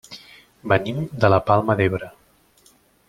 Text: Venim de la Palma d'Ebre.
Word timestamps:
Venim 0.71 1.03
de 1.25 1.31
la 1.33 1.41
Palma 1.51 1.77
d'Ebre. 1.81 2.11